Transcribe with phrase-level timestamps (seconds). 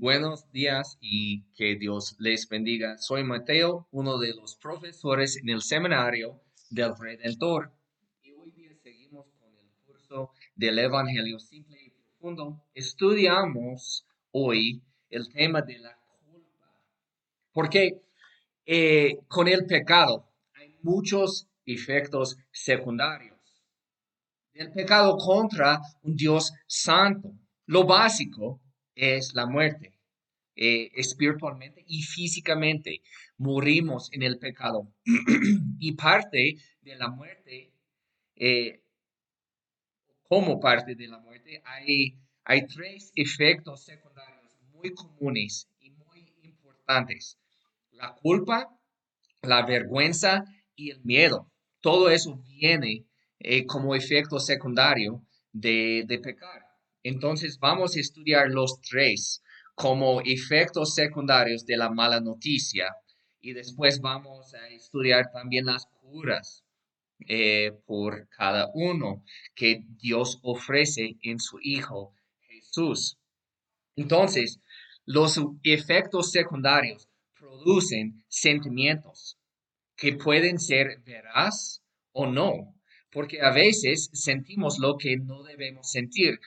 [0.00, 2.96] buenos días y que Dios les bendiga.
[2.96, 6.40] Soy Mateo, uno de los profesores en el seminario
[6.70, 7.70] del Redentor.
[8.22, 12.64] Y hoy día seguimos con el curso del Evangelio Simple y Profundo.
[12.72, 15.94] Estudiamos hoy el tema de la
[16.24, 16.72] culpa.
[17.52, 18.00] Porque
[18.64, 23.38] eh, con el pecado hay muchos efectos secundarios.
[24.54, 27.34] El pecado contra un Dios santo.
[27.66, 28.62] Lo básico
[28.94, 29.99] es la muerte.
[30.56, 33.02] Eh, espiritualmente y físicamente
[33.38, 34.92] morimos en el pecado.
[35.78, 37.72] y parte de la muerte,
[38.36, 38.82] eh,
[40.22, 47.38] como parte de la muerte, hay, hay tres efectos secundarios muy comunes y muy importantes.
[47.92, 48.68] La culpa,
[49.42, 51.50] la vergüenza y el miedo.
[51.80, 53.06] Todo eso viene
[53.38, 56.66] eh, como efecto secundario de, de pecar.
[57.02, 59.42] Entonces vamos a estudiar los tres
[59.80, 62.94] como efectos secundarios de la mala noticia
[63.40, 66.62] y después vamos a estudiar también las curas
[67.26, 73.16] eh, por cada uno que Dios ofrece en su Hijo Jesús.
[73.96, 74.60] Entonces,
[75.06, 77.08] los efectos secundarios
[77.38, 79.38] producen sentimientos
[79.96, 82.74] que pueden ser veraz o no,
[83.10, 86.38] porque a veces sentimos lo que no debemos sentir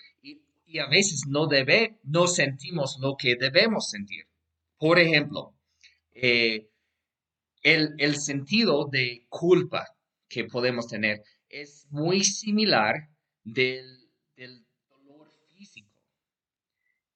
[0.73, 4.25] y a veces no, debe, no sentimos lo que debemos sentir.
[4.79, 5.53] Por ejemplo,
[6.16, 6.67] eh,
[7.61, 9.85] el, sentido de culpa
[10.27, 13.07] que podemos tener es muy similar
[13.44, 16.01] del, del dolor físico.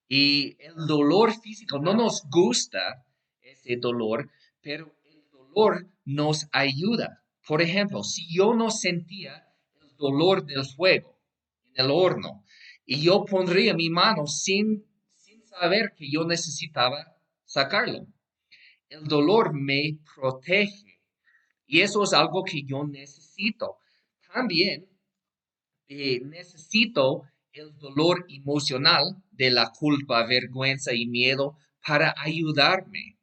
[0.07, 3.07] Y el dolor físico no nos gusta
[3.41, 4.29] ese dolor,
[4.61, 7.23] pero el dolor nos ayuda.
[7.47, 9.47] Por ejemplo, si yo no sentía
[9.81, 11.19] el dolor del fuego
[11.73, 12.43] en el horno,
[12.87, 18.07] y yo pondría mi mano sin, sin saber que yo necesitaba sacarlo.
[18.87, 21.01] El dolor me protege
[21.65, 23.77] y eso es algo que yo necesito.
[24.33, 24.87] También
[25.89, 33.19] eh, necesito el dolor emocional de la culpa, vergüenza y miedo para ayudarme.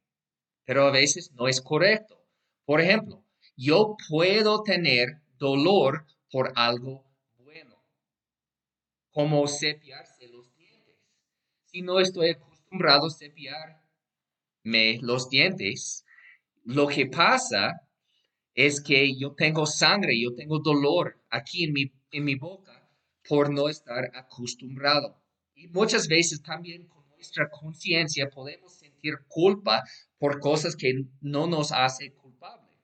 [0.66, 2.22] Pero a veces no es correcto.
[2.66, 3.24] Por ejemplo,
[3.56, 7.03] yo puedo tener dolor por algo
[9.14, 10.96] como cepillarse los dientes.
[11.66, 16.04] Si no estoy acostumbrado a cepillarme los dientes,
[16.64, 17.80] lo que pasa
[18.54, 22.90] es que yo tengo sangre, yo tengo dolor aquí en mi, en mi boca
[23.28, 25.22] por no estar acostumbrado.
[25.54, 29.84] Y muchas veces también con nuestra conciencia podemos sentir culpa
[30.18, 32.80] por cosas que no nos hace culpable.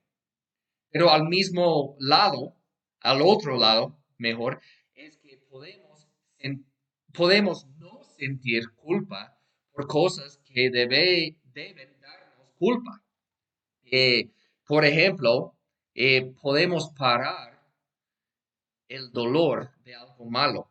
[0.91, 2.55] Pero al mismo lado,
[3.01, 4.61] al otro lado, mejor,
[4.95, 5.90] es que podemos
[7.13, 9.37] podemos no sentir culpa
[9.73, 13.03] por cosas que debe, deben darnos culpa.
[13.85, 14.31] Eh,
[14.67, 15.57] por ejemplo,
[15.95, 17.61] eh, podemos parar
[18.89, 20.71] el dolor de algo malo.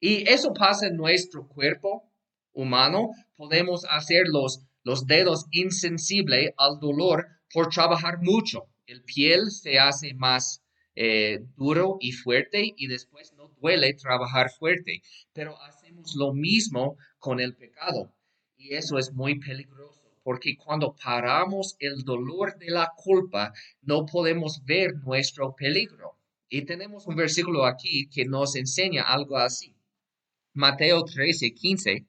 [0.00, 2.10] Y eso pasa en nuestro cuerpo
[2.52, 3.10] humano.
[3.36, 8.66] Podemos hacer los, los dedos insensibles al dolor por trabajar mucho.
[8.86, 10.62] El piel se hace más
[10.94, 15.02] eh, duro y fuerte y después duele trabajar fuerte.
[15.32, 18.14] Pero hacemos lo mismo con el pecado
[18.56, 23.52] y eso es muy peligroso porque cuando paramos el dolor de la culpa
[23.82, 26.18] no podemos ver nuestro peligro.
[26.50, 29.74] Y tenemos un versículo aquí que nos enseña algo así.
[30.52, 32.06] Mateo 13, 15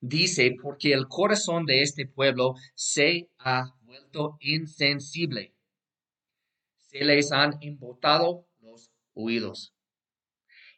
[0.00, 5.54] dice, porque el corazón de este pueblo se ha vuelto insensible
[6.94, 9.73] se les han embotado los oídos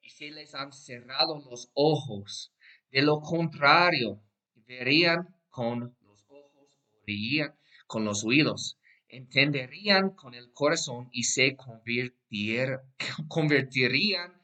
[0.07, 2.53] y se les han cerrado los ojos.
[2.93, 4.23] De lo contrario,
[4.55, 6.69] verían con los ojos,
[7.03, 7.59] oirían
[7.89, 8.79] con los oídos,
[9.09, 11.57] entenderían con el corazón y se
[13.29, 14.41] convertirían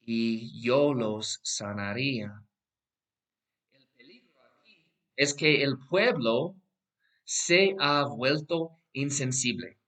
[0.00, 2.44] y yo los sanaría.
[3.70, 6.56] El peligro aquí es que el pueblo
[7.22, 9.78] se ha vuelto insensible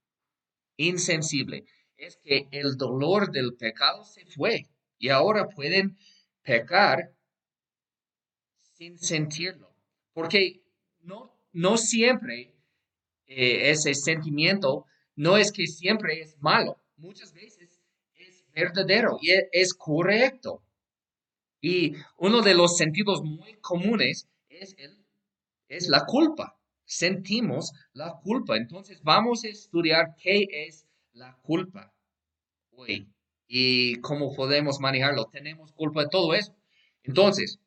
[0.78, 1.66] insensible
[1.98, 4.66] es que el dolor del pecado se fue
[4.98, 5.98] y ahora pueden
[6.42, 7.12] pecar
[8.60, 9.74] sin sentirlo.
[10.12, 10.62] Porque
[11.00, 12.54] no, no siempre
[13.26, 14.86] eh, ese sentimiento
[15.16, 16.80] no es que siempre es malo.
[16.96, 17.80] Muchas veces
[18.14, 20.62] es verdadero y e, es, correcto.
[21.60, 25.04] Y uno de los sentidos muy comunes es, el,
[25.68, 26.58] es la culpa
[26.88, 28.56] sentimos la culpa.
[28.56, 31.94] Entonces vamos a estudiar qué es la culpa
[32.72, 33.08] hoy
[33.46, 35.26] y cómo podemos manejarlo.
[35.26, 36.54] Tenemos culpa de todo eso.
[37.02, 37.58] Entonces,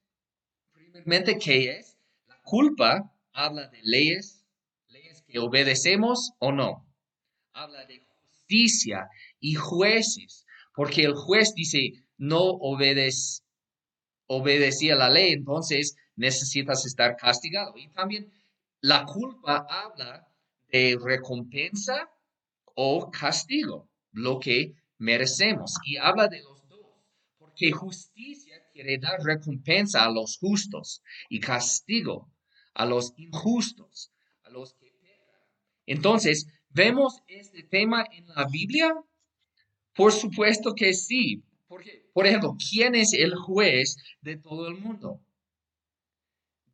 [0.73, 1.97] primeramente, ¿qué es
[2.27, 4.45] La culpa habla de leyes,
[4.88, 6.85] leyes que obedecemos o no.
[7.53, 9.09] Habla de justicia
[9.39, 10.45] y jueces,
[10.75, 13.43] porque el juez dice, no obedeces
[14.33, 17.73] obedecía la ley, entonces necesitas estar castigado.
[17.75, 18.31] Y también
[18.79, 20.27] la culpa habla
[20.69, 22.09] de recompensa
[22.75, 25.75] o castigo, lo que merecemos.
[25.85, 26.85] Y habla de los dos,
[27.38, 32.31] porque justicia quiere dar recompensa a los justos y castigo
[32.73, 34.12] a los injustos,
[34.44, 35.41] a los que pecan.
[35.85, 38.94] Entonces, ¿vemos este tema en la Biblia?
[39.94, 41.44] Por supuesto que sí.
[41.67, 45.21] Porque, por ejemplo, ¿quién es el juez de todo el mundo?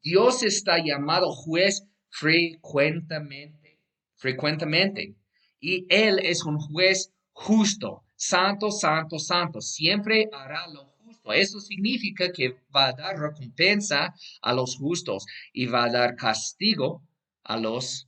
[0.01, 3.79] Dios está llamado juez frecuentemente,
[4.15, 5.15] frecuentemente.
[5.59, 9.61] Y Él es un juez justo, santo, santo, santo.
[9.61, 11.33] Siempre hará lo justo.
[11.33, 17.03] Eso significa que va a dar recompensa a los justos y va a dar castigo
[17.43, 18.07] a los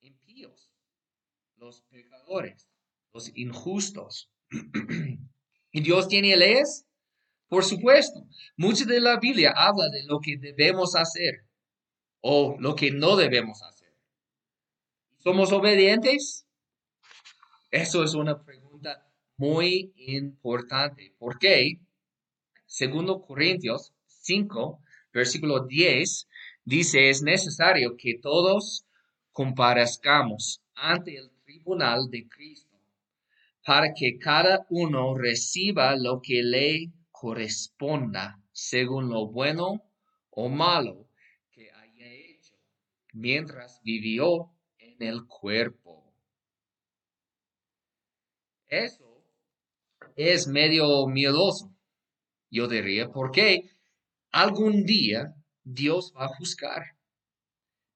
[0.00, 0.70] impíos,
[1.56, 2.68] los pecadores,
[3.12, 4.30] los injustos.
[5.72, 6.86] ¿Y Dios tiene leyes?
[7.48, 8.26] Por supuesto.
[8.56, 11.46] Mucha de la Biblia habla de lo que debemos hacer
[12.20, 13.73] o lo que no debemos hacer.
[15.24, 16.46] ¿Somos obedientes?
[17.70, 21.14] Eso es una pregunta muy importante.
[21.18, 21.78] ¿Por qué?
[22.66, 24.82] Segundo Corintios 5,
[25.14, 26.28] versículo 10,
[26.66, 28.84] dice, es necesario que todos
[29.32, 32.78] comparezcamos ante el tribunal de Cristo
[33.64, 39.82] para que cada uno reciba lo que le corresponda según lo bueno
[40.28, 41.08] o malo
[43.14, 44.53] mientras vivió
[45.04, 46.12] el cuerpo.
[48.68, 49.22] Eso
[50.16, 51.74] es medio miedoso,
[52.50, 53.70] yo diría, porque
[54.30, 56.82] algún día Dios va a juzgar.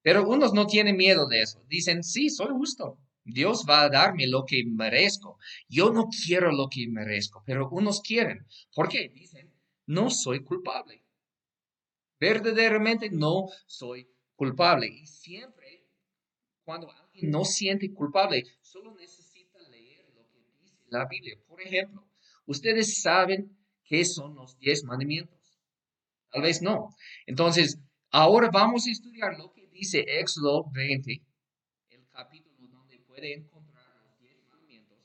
[0.02, 1.62] Pero unos no tienen miedo de eso.
[1.68, 2.98] Dicen, sí, soy justo.
[3.24, 5.38] Dios va a darme lo que merezco.
[5.68, 8.46] Yo no quiero lo que merezco, pero unos quieren.
[8.74, 9.10] ¿Por qué?
[9.10, 9.52] Dicen,
[9.86, 11.04] no soy culpable.
[12.18, 14.86] Verdaderamente no soy culpable.
[14.86, 15.57] Y siempre,
[16.68, 21.38] cuando alguien no siente culpable, solo necesita leer lo que dice la Biblia.
[21.46, 22.06] Por ejemplo,
[22.44, 25.58] ustedes saben qué son los diez mandamientos.
[26.30, 26.94] Tal vez no.
[27.24, 27.78] Entonces,
[28.10, 31.22] ahora vamos a estudiar lo que dice Éxodo 20,
[31.88, 34.98] el capítulo donde puede encontrar los diez mandamientos.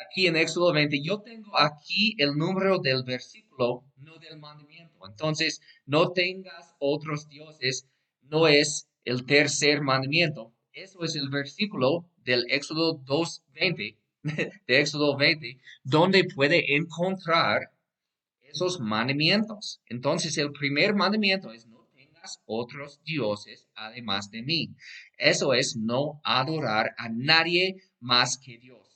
[0.00, 5.06] Aquí en Éxodo 20, yo tengo aquí el número del versículo, no del mandamiento.
[5.06, 7.86] Entonces, no tengas otros dioses,
[8.22, 10.52] no es el tercer mandamiento.
[10.70, 13.96] Eso es el versículo del Éxodo 2.20,
[14.66, 17.70] de Éxodo 20, donde puede encontrar
[18.42, 19.80] esos mandamientos.
[19.86, 24.74] Entonces, el primer mandamiento es no tengas otros dioses además de mí.
[25.16, 28.88] Eso es no adorar a nadie más que Dios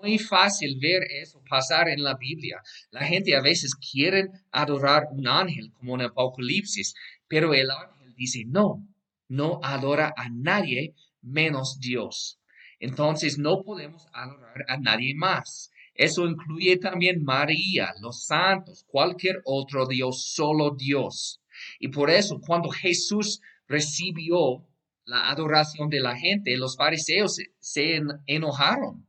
[0.00, 2.62] muy fácil ver eso pasar en la Biblia.
[2.90, 6.94] La gente a veces quiere adorar un ángel como en Apocalipsis,
[7.26, 8.86] pero el ángel dice no,
[9.28, 12.38] no adora a nadie menos Dios.
[12.80, 15.70] Entonces no podemos adorar a nadie más.
[15.94, 21.40] Eso incluye también María, los santos, cualquier otro Dios, solo Dios.
[21.80, 24.64] Y por eso cuando Jesús recibió
[25.04, 29.08] la adoración de la gente, los fariseos se, enojaron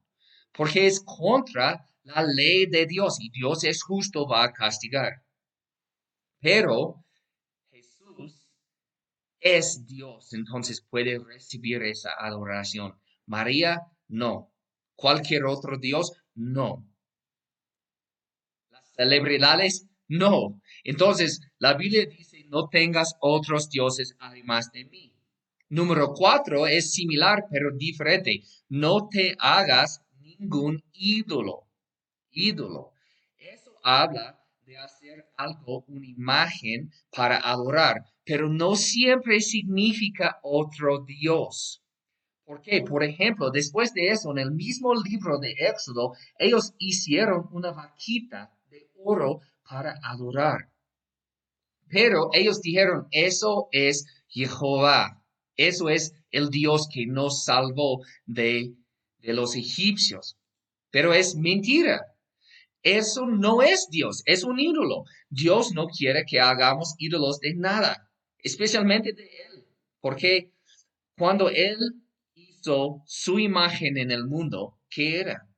[0.53, 5.23] porque es contra la ley de Dios y Dios es justo, va a castigar.
[6.41, 7.05] Pero
[9.39, 12.99] es Dios, entonces puede recibir esa adoración.
[13.25, 14.51] María, no.
[14.95, 16.85] Cualquier otro Dios, no.
[18.69, 20.61] Las celebridades, no.
[20.83, 25.15] Entonces, la Biblia dice, no tengas otros dioses además de mí.
[25.69, 28.41] Número cuatro es similar pero diferente.
[28.69, 31.67] No te hagas ningún ídolo.
[32.31, 32.91] Ídolo.
[33.37, 34.38] Eso habla
[34.69, 41.81] de hacer algo, una imagen para adorar, pero no siempre significa otro Dios.
[42.45, 42.83] ¿Por qué?
[42.83, 48.51] Por ejemplo, después de eso, en el mismo libro de Éxodo, ellos hicieron una vaquita
[48.69, 50.69] de oro para adorar.
[51.87, 55.23] Pero ellos dijeron, eso es Jehová.
[55.55, 58.75] Eso es el Dios que nos salvó de
[59.21, 60.37] de los egipcios.
[60.91, 62.01] Pero es mentira.
[62.83, 65.03] Eso no es Dios, es un ídolo.
[65.29, 69.65] Dios no quiere que hagamos ídolos de nada, especialmente de Él,
[69.99, 70.53] porque
[71.17, 71.77] cuando Él
[72.35, 75.49] hizo su imagen en el mundo, ¿qué era?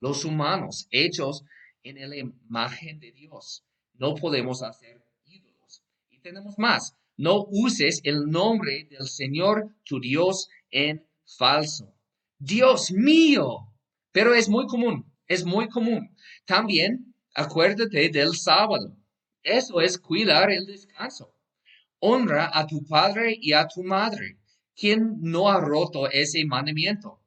[0.00, 1.44] Los humanos hechos
[1.82, 3.64] en la imagen de Dios.
[3.94, 5.82] no podemos hacer ídolos.
[6.08, 6.94] Y tenemos más.
[7.16, 11.92] No uses el nombre del Señor tu Dios en falso.
[12.38, 13.72] Dios mío.
[14.12, 16.16] Pero es muy común, es muy común.
[16.44, 18.96] También acuérdate del sábado.
[19.42, 21.34] Eso es cuidar el descanso.
[22.00, 24.38] Honra a tu padre y a tu madre.
[24.74, 27.20] ¿Quién no ha roto ese mandamiento?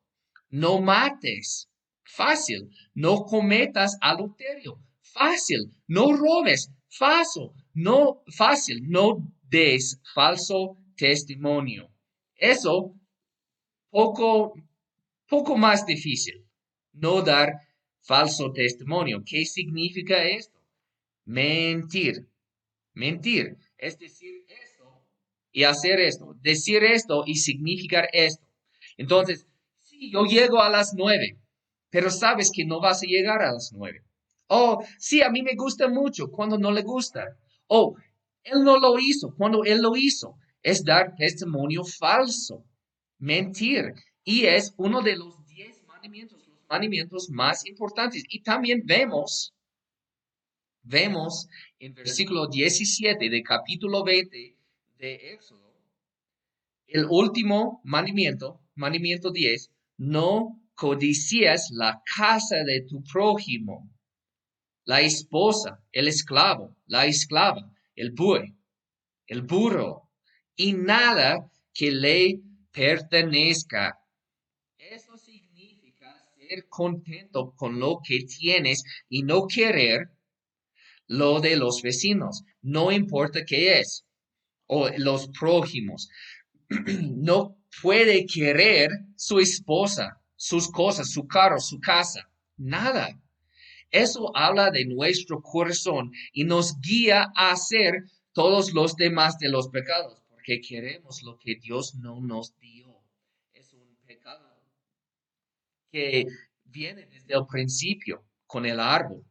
[0.49, 1.69] No mates.
[2.03, 2.69] Fácil.
[2.93, 4.79] No cometas adulterio.
[5.01, 5.73] Fácil.
[5.87, 6.71] No robes.
[6.89, 7.51] Fácil.
[7.73, 8.89] No, fácil.
[8.89, 11.89] No des falso testimonio.
[12.35, 12.95] Eso
[13.89, 14.53] poco,
[15.27, 16.45] poco más difícil.
[16.93, 17.53] No dar
[18.01, 19.23] falso testimonio.
[19.25, 20.59] ¿Qué significa esto?
[21.25, 22.27] Mentir.
[22.93, 23.57] Mentir.
[23.77, 24.71] Es decir esto
[25.51, 26.35] y hacer esto.
[26.41, 28.45] Decir esto y significar esto.
[28.97, 29.47] Entonces,
[29.81, 31.37] si yo llego a las nueve,
[31.89, 34.03] pero sabes que no vas a llegar a las nueve.
[34.47, 37.37] Oh, sí, a mí me gusta mucho cuando no le gusta.
[37.67, 37.95] Oh,
[38.43, 40.35] él no lo hizo cuando él lo hizo.
[40.63, 42.65] Es dar testimonio falso,
[43.17, 43.93] mentir.
[44.23, 48.23] Y es uno de los diez mandamientos, mandamientos más importantes.
[48.29, 49.53] Y también vemos,
[50.83, 51.47] vemos
[51.79, 54.55] en versículo 17 de capítulo 20
[54.97, 55.73] de Éxodo,
[56.87, 63.89] el último mandamiento, mandamiento 10, no codicias la casa de tu prójimo,
[64.85, 68.55] la esposa, el esclavo, la esclava, el buey,
[69.27, 70.09] el burro,
[70.55, 74.00] y nada que le pertenezca.
[76.69, 80.11] Contento con lo que tienes y no querer
[81.07, 84.05] lo de los vecinos, no importa qué es,
[84.67, 86.09] o los prójimos.
[87.29, 93.19] No puede querer su esposa, sus cosas, su carro, su casa, nada.
[93.89, 99.67] Eso habla de nuestro corazón y nos guía a hacer todos los demás de los
[99.67, 103.01] pecados, porque queremos lo que Dios no nos dio.
[103.53, 104.51] Es un pecado
[105.91, 106.25] que
[106.63, 109.25] viene desde el principio con el árbol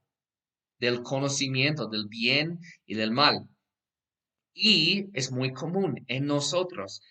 [0.78, 3.48] del conocimiento del bien y del mal.
[4.54, 7.02] Y es muy común en nosotros.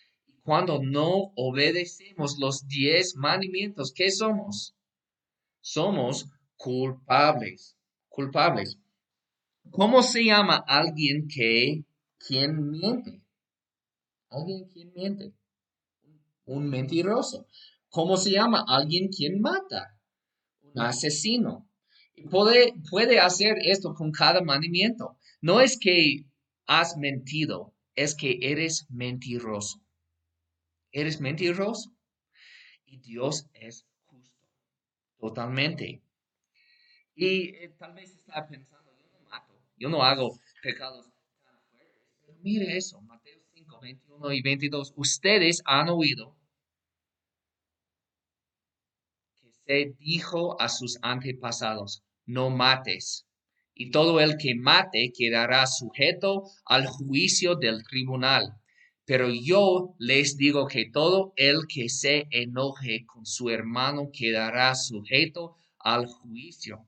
[0.44, 4.75] Cuando no obedecemos los diez mandamientos, ¿qué somos?
[5.62, 6.27] Somos
[6.58, 7.77] culpables,
[8.08, 8.77] culpables.
[9.70, 11.84] ¿Cómo se llama alguien que
[12.18, 13.22] quien miente?
[14.29, 15.34] Alguien quien miente.
[16.46, 17.46] Un mentiroso.
[17.89, 19.98] ¿Cómo se llama alguien quien mata?
[20.62, 21.67] Un asesino.
[22.13, 25.17] Y puede, puede hacer esto con cada mandamiento.
[25.41, 26.25] No es que
[26.67, 29.81] has mentido, es que eres mentiroso.
[30.91, 31.91] Eres mentiroso.
[32.86, 34.48] Y Dios es justo.
[35.17, 36.03] Totalmente.
[37.15, 41.08] Y eh, tal vez está pensando, yo no mato, yo no hago pecados
[41.43, 42.03] tan fuertes.
[42.22, 44.93] Pero mire eso, Mateo 5, 21 y 22.
[44.96, 46.38] Ustedes han oído
[49.69, 53.27] se dijo a sus antepasados, no mates.
[53.75, 58.55] Y todo el que mate quedará sujeto al juicio del tribunal.
[59.05, 65.55] Pero yo les digo que todo el que se enoje con su hermano quedará sujeto
[65.77, 66.88] al juicio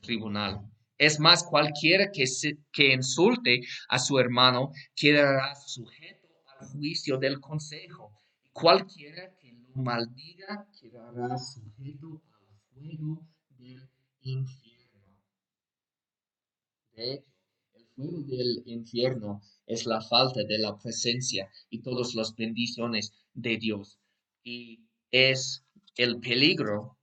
[0.00, 0.60] tribunal.
[0.98, 2.24] Es más, cualquiera que,
[2.72, 6.28] que insulte a su hermano quedará sujeto
[6.60, 8.12] al juicio del consejo.
[8.52, 9.45] Cualquiera que
[9.76, 13.88] maldiga quedará sujeto al fuego del
[14.20, 15.16] infierno.
[16.92, 17.32] De hecho,
[17.74, 23.56] el fuego del infierno es la falta de la presencia y todas las bendiciones de
[23.58, 23.98] Dios.
[24.42, 25.64] Y es
[25.96, 26.98] el peligro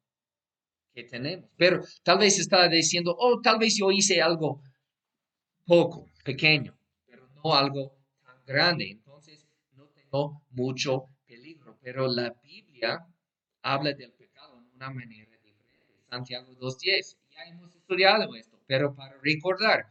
[0.94, 1.50] que tenemos.
[1.58, 4.62] Pero tal vez está diciendo, oh, tal vez yo hice algo
[5.65, 8.92] poco, pequeño, pero no algo tan grande.
[8.92, 11.10] Entonces no tengo mucho.
[11.84, 13.06] Pero la Biblia
[13.62, 16.00] habla del pecado de una manera diferente.
[16.10, 17.18] Santiago 2.10.
[17.30, 19.88] Ya hemos estudiado esto, pero para recordar,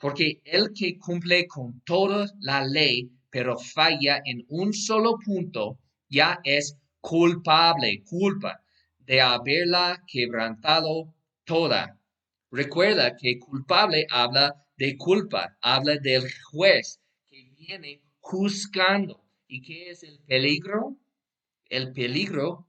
[0.00, 5.78] porque el que cumple con toda la ley, pero falla en un solo punto,
[6.08, 8.60] ya es culpable, culpa
[8.98, 11.14] de haberla quebrantado
[11.44, 12.00] toda.
[12.50, 19.22] Recuerda que culpable habla de culpa, habla del juez que viene juzgando.
[19.46, 20.96] ¿Y qué es el peligro?
[21.68, 22.66] El peligro,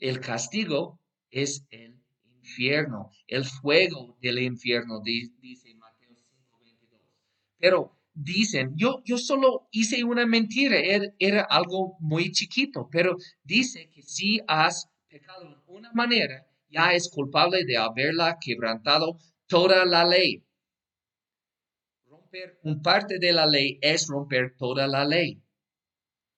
[0.00, 1.00] el castigo
[1.30, 7.00] es el infierno, el fuego del infierno, dice Mateo 5:22.
[7.58, 13.90] Pero dicen, yo, yo solo hice una mentira, era, era algo muy chiquito, pero dice
[13.90, 20.04] que si has pecado en una manera, ya es culpable de haberla quebrantado toda la
[20.04, 20.42] ley.
[22.06, 25.40] romper un parte de la ley es romper toda la ley.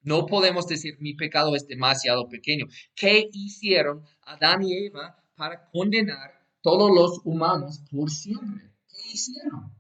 [0.02, 2.66] No podemos decir mi pecado es demasiado pequeño.
[2.94, 8.70] ¿Qué hicieron Adán y Eva para condenar todos los humanos por siempre?
[8.88, 9.74] ¿Qué hicieron?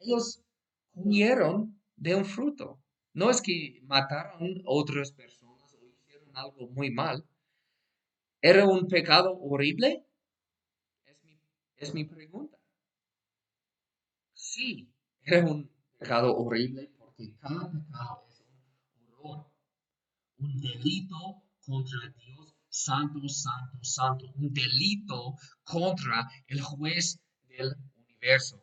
[0.00, 0.42] Ellos
[0.92, 2.80] comieron de un fruto.
[3.12, 7.26] No es que mataron otras personas o hicieron algo muy mal.
[8.40, 10.04] ¿Era un pecado horrible?
[11.04, 11.40] Es mi,
[11.76, 12.56] es mi pregunta.
[14.34, 14.88] Sí,
[15.22, 18.27] era un pecado horrible porque cada pecado
[20.38, 27.18] un delito contra Dios santo, santo, santo, un delito contra el juez
[27.48, 28.62] del universo.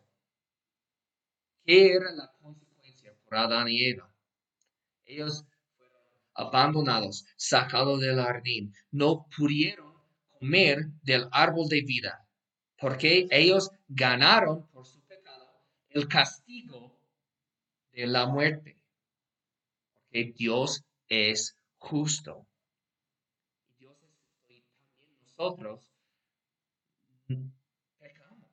[1.64, 4.10] ¿Qué era la consecuencia por Adán y Eva?
[5.04, 5.44] Ellos
[5.76, 5.98] fueron
[6.34, 9.94] abandonados, sacados del jardín, no pudieron
[10.38, 12.26] comer del árbol de vida,
[12.78, 16.98] porque ellos ganaron por su pecado el castigo
[17.92, 18.78] de la muerte.
[19.94, 22.46] Porque Dios es justo.
[23.68, 23.96] Y Dios
[24.48, 25.92] es también nosotros
[27.98, 28.50] pecamos.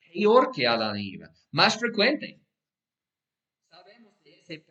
[0.00, 1.30] Peor que Adán y Eva.
[1.52, 2.40] Más frecuente.
[3.70, 4.64] Sabemos de ese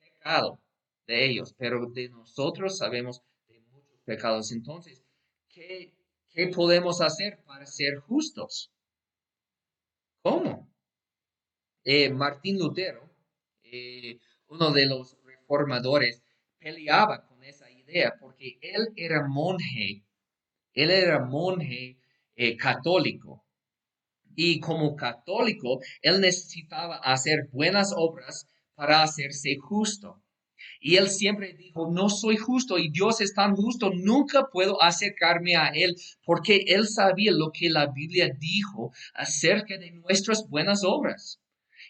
[0.00, 0.60] pecado
[1.06, 4.50] de ellos, pero de nosotros sabemos de muchos pecados.
[4.52, 5.04] Entonces,
[5.48, 5.92] ¿qué,
[6.30, 8.72] qué podemos hacer para ser justos?
[10.22, 10.70] ¿Cómo?
[11.84, 13.10] Eh, Martín Lutero,
[13.64, 16.22] eh, uno de los reformadores,
[16.58, 17.26] peleaba
[18.20, 20.04] porque él era monje,
[20.74, 21.98] él era monje
[22.36, 23.44] eh, católico.
[24.34, 30.22] Y como católico, él necesitaba hacer buenas obras para hacerse justo.
[30.80, 35.56] Y él siempre dijo, no soy justo y Dios es tan justo, nunca puedo acercarme
[35.56, 41.40] a Él, porque Él sabía lo que la Biblia dijo acerca de nuestras buenas obras.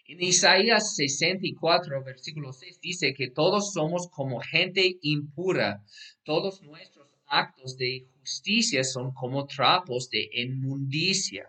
[0.05, 5.83] En Isaías 64, versículo 6 dice que todos somos como gente impura.
[6.23, 11.47] Todos nuestros actos de justicia son como trapos de inmundicia.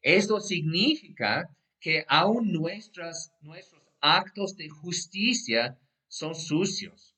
[0.00, 3.30] Esto significa que aún nuestros
[4.00, 7.14] actos de justicia son sucios.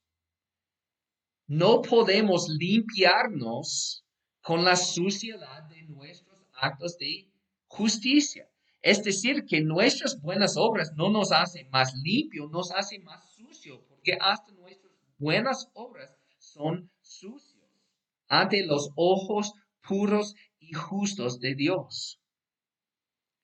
[1.47, 4.05] No podemos limpiarnos
[4.41, 7.31] con la suciedad de nuestros actos de
[7.67, 8.49] justicia.
[8.83, 13.81] Es decir, que nuestras buenas obras no nos hacen más limpio, nos hacen más sucio,
[13.89, 17.63] porque hasta nuestras buenas obras son sucios
[18.27, 19.53] ante los ojos
[19.87, 22.19] puros y justos de Dios.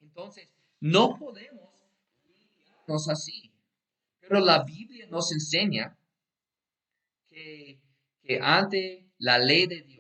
[0.00, 0.48] Entonces,
[0.80, 1.72] no podemos
[2.26, 3.52] limpiarnos así.
[4.20, 5.96] Pero la Biblia nos enseña
[7.28, 7.80] que,
[8.22, 9.97] que ante la ley de Dios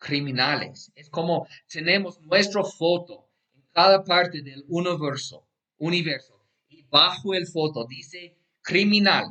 [0.00, 0.90] criminales.
[0.96, 7.86] Es como tenemos nuestra foto en cada parte del universo, universo y bajo el foto
[7.86, 9.26] dice criminal.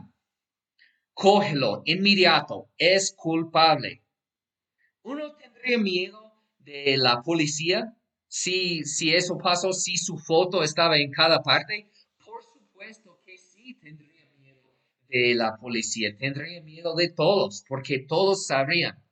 [1.13, 4.03] Cógelo inmediato, es culpable.
[5.01, 7.93] Uno tendría miedo de la policía
[8.27, 11.89] si, si eso pasó, si su foto estaba en cada parte.
[12.23, 14.71] Por supuesto que sí tendría miedo
[15.10, 19.03] de la policía, tendría miedo de todos, porque todos sabrían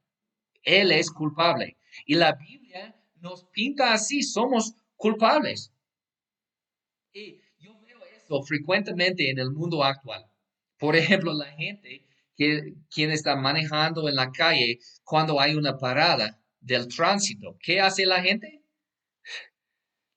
[0.68, 1.78] él es culpable.
[2.06, 5.72] Y la Biblia nos pinta así, somos culpables.
[7.14, 10.26] Y yo veo eso frecuentemente en el mundo actual.
[10.78, 16.40] Por ejemplo, la gente que quien está manejando en la calle cuando hay una parada
[16.60, 17.58] del tránsito.
[17.60, 18.62] ¿Qué hace la gente?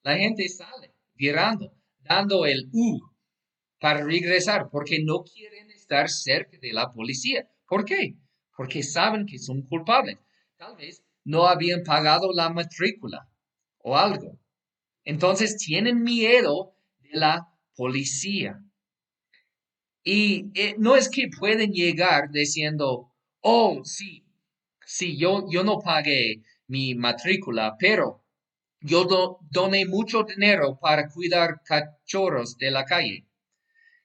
[0.02, 3.00] La gente sale virando, dando el U
[3.78, 7.48] para regresar porque no quieren estar cerca de la policía.
[7.66, 8.16] ¿Por qué?
[8.56, 10.18] Porque saben que son culpables.
[10.60, 13.26] Tal vez no habían pagado la matrícula
[13.78, 14.38] o algo.
[15.04, 18.62] Entonces tienen miedo de la policía.
[20.04, 24.26] Y eh, no es que pueden llegar diciendo, oh, sí,
[24.84, 28.22] sí, yo, yo no pagué mi matrícula, pero
[28.82, 33.26] yo doné mucho dinero para cuidar cachorros de la calle.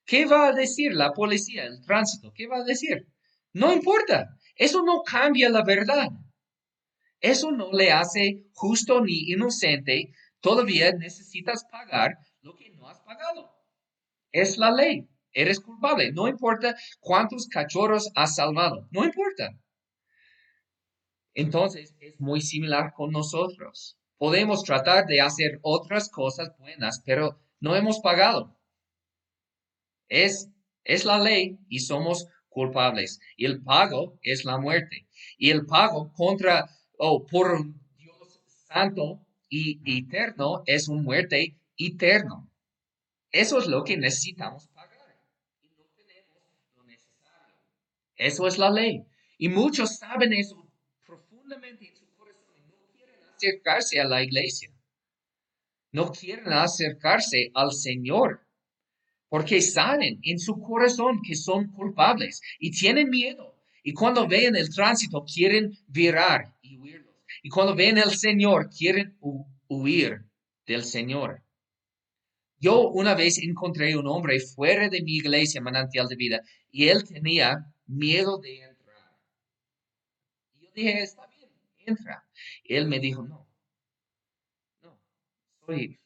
[0.05, 2.31] ¿Qué va a decir la policía, el tránsito?
[2.33, 3.09] ¿Qué va a decir?
[3.51, 6.07] No importa, eso no cambia la verdad.
[7.25, 10.13] Eso no le hace justo ni inocente.
[10.41, 13.51] Todavía necesitas pagar lo que no has pagado.
[14.31, 15.09] Es la ley.
[15.31, 16.11] Eres culpable.
[16.11, 18.87] No importa cuántos cachorros has salvado.
[18.91, 19.59] No importa.
[21.33, 23.97] Entonces es muy similar con nosotros.
[24.17, 28.55] Podemos tratar de hacer otras cosas buenas, pero no hemos pagado.
[30.09, 30.51] Es,
[30.83, 33.19] es la ley y somos culpables.
[33.35, 35.07] Y el pago es la muerte.
[35.39, 42.49] Y el pago contra oh, por un Dios santo y eterno es una muerte eterno.
[43.31, 45.19] Eso es lo que necesitamos pagar.
[45.61, 46.41] Y no tenemos
[46.75, 47.55] lo necesario.
[48.15, 49.05] Eso es la ley.
[49.37, 50.65] Y muchos saben eso
[51.05, 54.71] profundamente en su corazón y no quieren acercarse a la iglesia.
[55.91, 58.45] No quieren acercarse al Señor
[59.29, 63.55] porque saben en su corazón que son culpables y tienen miedo.
[63.83, 66.54] Y cuando ven el tránsito quieren virar
[67.45, 69.19] y cuando ven el Señor quieren
[69.67, 70.25] huir
[70.65, 71.43] del Señor.
[72.57, 77.03] Yo una vez encontré un hombre fuera de mi iglesia manantial de vida y él
[77.03, 79.19] tenía miedo de entrar.
[80.55, 81.51] Y yo dije, está bien,
[81.85, 82.27] entra.
[82.63, 83.47] Y él me dijo, no,
[84.81, 84.99] no,
[85.67, 85.99] soy,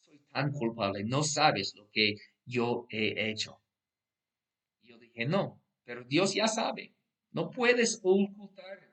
[0.00, 3.62] soy tan culpable, no sabes lo que yo he hecho.
[4.82, 6.92] Yo dije, no, pero Dios ya sabe.
[7.30, 8.89] No puedes ocultar.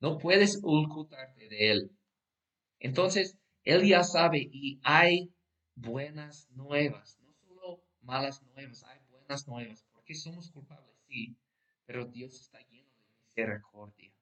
[0.00, 1.90] No puedes ocultarte de Él.
[2.78, 5.32] Entonces, Él ya sabe y hay
[5.74, 7.18] buenas nuevas.
[7.22, 9.84] No solo malas nuevas, hay buenas nuevas.
[9.92, 11.36] Porque somos culpables, sí.
[11.86, 14.12] Pero Dios está lleno de misericordia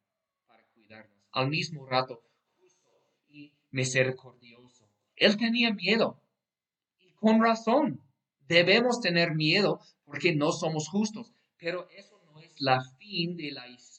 [0.46, 1.18] para cuidarnos.
[1.32, 2.22] Al mismo rato,
[2.58, 2.88] justo
[3.28, 4.88] y misericordioso.
[5.16, 6.20] Él tenía miedo
[7.16, 8.00] con razón.
[8.46, 13.66] Debemos tener miedo porque no somos justos, pero eso no es la fin de la
[13.68, 13.95] historia.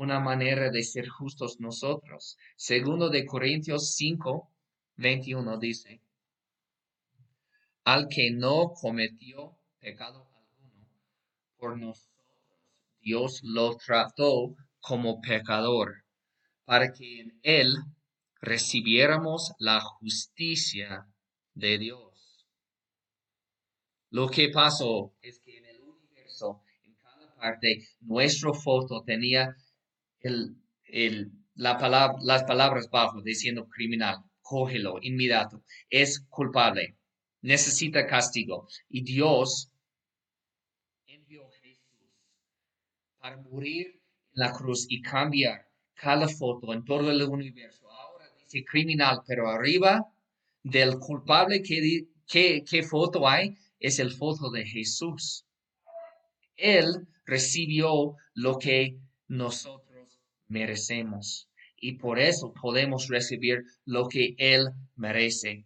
[0.00, 2.38] Una manera de ser justos nosotros.
[2.56, 4.50] Segundo de Corintios 5,
[4.96, 6.00] 21 dice,
[7.84, 10.88] al que no cometió pecado alguno,
[11.58, 12.08] por nosotros
[13.02, 16.06] Dios lo trató como pecador,
[16.64, 17.74] para que en él
[18.40, 21.06] recibiéramos la justicia
[21.52, 22.46] de Dios.
[24.08, 29.54] Lo que pasó es que en el universo, en cada parte, nuestro foto tenía
[30.20, 36.96] el, el, la palabra, las palabras bajo diciendo criminal, cógelo inmediato, es culpable,
[37.42, 38.68] necesita castigo.
[38.88, 39.70] Y Dios
[41.06, 42.08] envió a Jesús
[43.18, 47.80] para morir en la cruz y cambiar cada foto en todo el universo
[48.66, 50.04] criminal, pero arriba
[50.62, 53.56] del culpable, ¿qué, qué, qué foto hay?
[53.78, 55.44] Es el foto de Jesús.
[56.56, 59.89] Él recibió lo que nosotros
[60.50, 65.64] merecemos y por eso podemos recibir lo que Él merece.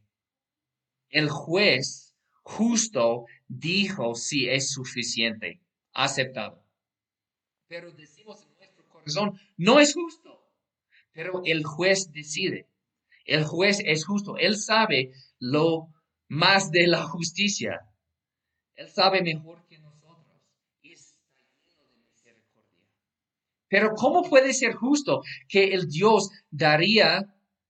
[1.08, 5.60] El juez justo dijo si es suficiente,
[5.92, 6.64] aceptado.
[7.66, 10.34] Pero decimos en nuestro corazón, no es justo.
[11.12, 12.68] Pero el juez decide.
[13.24, 14.36] El juez es justo.
[14.36, 15.88] Él sabe lo
[16.28, 17.80] más de la justicia.
[18.74, 20.42] Él sabe mejor que nosotros.
[20.82, 22.88] Y está lleno de misericordia.
[23.74, 27.26] Pero ¿cómo puede ser justo que el Dios daría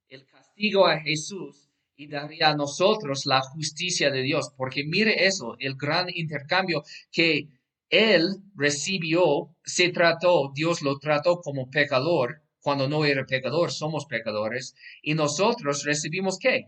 [0.07, 4.51] el castigo a Jesús y daría a nosotros la justicia de Dios?
[4.55, 7.49] Porque mire eso, el gran intercambio que
[7.89, 14.75] él recibió, se trató, Dios lo trató como pecador cuando no era pecador, somos pecadores,
[15.01, 16.67] y nosotros recibimos qué?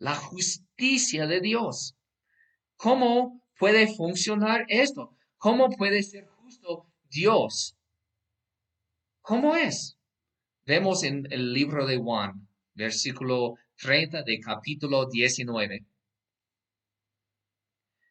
[0.00, 1.94] La justicia de Dios.
[2.74, 5.16] ¿Cómo puede funcionar esto?
[5.38, 7.76] ¿Cómo puede ser justo Dios?
[9.22, 9.96] ¿Cómo es?
[10.66, 15.86] Vemos en el libro de Juan, versículo 30 de capítulo 19,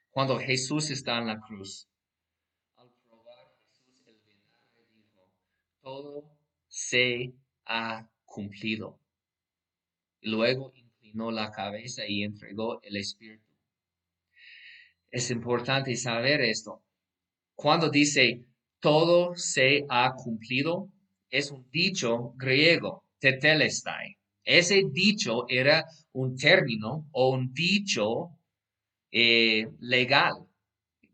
[0.10, 1.86] cuando Jesús está en la cruz.
[2.78, 5.28] Al probar Jesús el vinagre dijo,
[5.82, 6.32] todo
[6.70, 7.34] se
[7.66, 8.98] ha cumplido.
[10.22, 13.52] Luego inclinó la cabeza y entregó el espíritu.
[15.10, 16.82] Es importante saber esto.
[17.54, 18.46] Cuando dice
[18.80, 20.90] todo se ha cumplido,
[21.32, 24.18] es un dicho griego, tetelestai.
[24.44, 28.32] Ese dicho era un término o un dicho
[29.12, 30.46] eh, legal.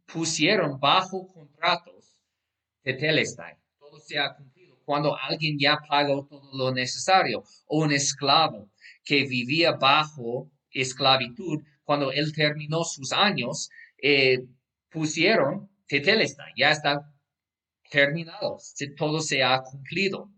[0.05, 2.19] Pusieron bajo contratos
[2.81, 3.55] tetelestai.
[3.79, 8.69] Todo se ha cumplido cuando alguien ya pagó todo lo necesario, o un esclavo
[9.03, 13.69] que vivía bajo esclavitud, cuando él terminó sus años,
[14.01, 14.45] eh,
[14.89, 17.13] pusieron tetelesta, ya está
[17.89, 18.57] terminado,
[18.97, 20.31] todo se ha cumplido.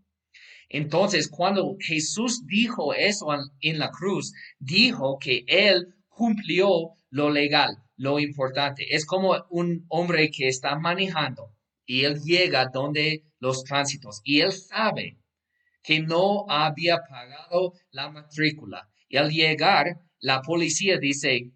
[0.70, 3.28] Entonces, cuando Jesús dijo eso
[3.62, 8.96] en la cruz, dijo que él cumplió lo legal, lo importante.
[8.96, 14.52] Es como un hombre que está manejando y él llega donde los tránsitos y él
[14.52, 15.18] sabe
[15.82, 18.88] que no había pagado la matrícula.
[19.08, 21.52] Y al llegar, la policía dice,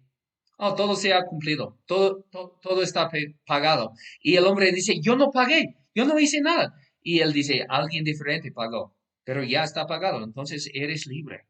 [0.58, 2.24] oh, todo se ha cumplido, todo,
[2.60, 3.08] todo, está
[3.46, 3.92] pagado.
[4.20, 6.74] Y el hombre dice, yo no pagué, yo no hice nada.
[7.02, 11.46] Y él dice, alguien diferente pagó, pero ya está pagado, entonces eres libre.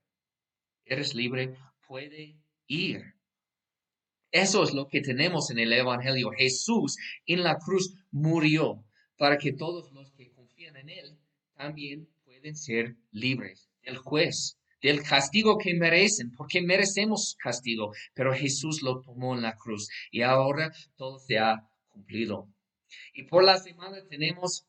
[0.85, 1.54] eres libre,
[1.87, 3.14] puede ir.
[4.30, 6.30] Eso es lo que tenemos en el Evangelio.
[6.37, 8.85] Jesús en la cruz murió
[9.16, 11.18] para que todos los que confían en Él
[11.54, 18.83] también pueden ser libres del juez, del castigo que merecen, porque merecemos castigo, pero Jesús
[18.83, 22.48] lo tomó en la cruz y ahora todo se ha cumplido.
[23.12, 24.66] Y por la semana tenemos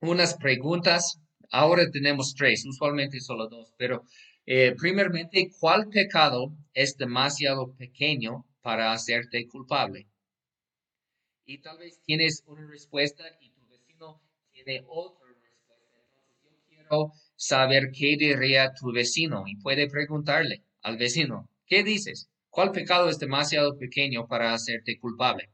[0.00, 1.20] unas preguntas.
[1.50, 4.04] Ahora tenemos tres, usualmente solo dos, pero
[4.44, 10.06] eh, primeramente, ¿cuál pecado es demasiado pequeño para hacerte culpable?
[11.44, 15.98] Y tal vez tienes una respuesta y tu vecino tiene otra respuesta.
[16.00, 22.30] Entonces yo quiero saber qué diría tu vecino y puede preguntarle al vecino, ¿qué dices?
[22.48, 25.50] ¿Cuál pecado es demasiado pequeño para hacerte culpable?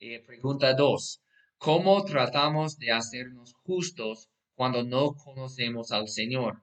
[0.00, 1.20] Eh, pregunta dos,
[1.58, 6.62] ¿cómo tratamos de hacernos justos cuando no conocemos al Señor?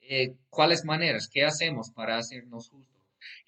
[0.00, 2.96] Eh, cuáles maneras, qué hacemos para hacernos justos.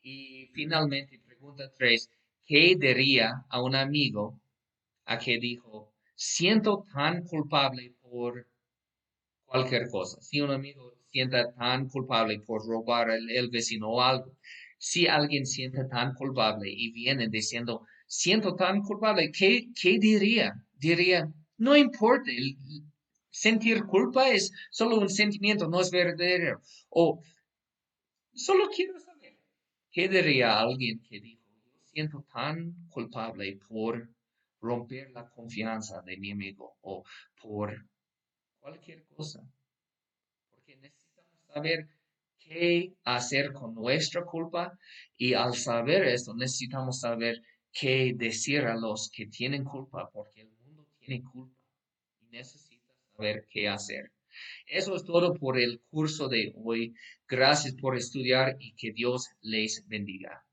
[0.02, 2.10] Y finalmente, pregunta tres,
[2.46, 4.40] ¿qué diría a un amigo
[5.04, 8.48] a que dijo, siento tan culpable por
[9.44, 10.20] cualquier cosa?
[10.20, 14.32] Si un amigo sienta tan culpable por robar el, vecino o algo,
[14.78, 20.54] si alguien siente tan culpable y viene diciendo, siento tan culpable, ¿qué, qué diría?
[20.74, 22.30] Diría, no importa,
[23.30, 26.60] sentir culpa es solo un sentimiento, no es verdadero.
[26.88, 27.22] O
[28.32, 29.38] solo quiero saber,
[29.92, 31.44] ¿qué diría alguien que dijo,
[31.84, 34.08] siento tan culpable por
[34.60, 37.04] romper la confianza de mi amigo o
[37.40, 37.86] por
[38.58, 39.40] cualquier cosa?
[40.50, 41.88] Porque necesitamos saber
[42.38, 44.78] qué hacer con nuestra culpa
[45.16, 47.42] y al saber esto necesitamos saber
[47.72, 51.56] qué decir a los que tienen culpa porque el mundo tiene culpa
[52.20, 54.12] y necesitamos ver qué hacer.
[54.66, 56.94] Eso es todo por el curso de hoy.
[57.26, 60.44] Gracias por estudiar y que Dios les bendiga.